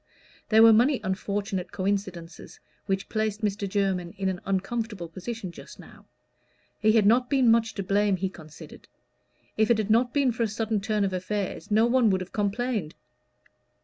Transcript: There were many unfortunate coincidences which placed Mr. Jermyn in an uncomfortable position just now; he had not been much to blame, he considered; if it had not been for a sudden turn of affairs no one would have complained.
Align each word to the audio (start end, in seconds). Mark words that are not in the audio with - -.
There 0.49 0.63
were 0.63 0.73
many 0.73 0.99
unfortunate 1.03 1.71
coincidences 1.71 2.59
which 2.87 3.07
placed 3.07 3.43
Mr. 3.43 3.69
Jermyn 3.69 4.13
in 4.17 4.29
an 4.29 4.41
uncomfortable 4.45 5.07
position 5.07 5.51
just 5.51 5.79
now; 5.79 6.07
he 6.79 6.93
had 6.93 7.05
not 7.05 7.29
been 7.29 7.51
much 7.51 7.75
to 7.75 7.83
blame, 7.83 8.15
he 8.15 8.27
considered; 8.27 8.87
if 9.57 9.69
it 9.69 9.77
had 9.77 9.91
not 9.91 10.11
been 10.11 10.31
for 10.31 10.41
a 10.41 10.47
sudden 10.47 10.81
turn 10.81 11.03
of 11.03 11.13
affairs 11.13 11.69
no 11.69 11.85
one 11.85 12.09
would 12.09 12.21
have 12.21 12.33
complained. 12.33 12.95